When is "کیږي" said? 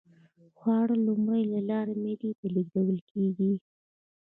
3.11-3.51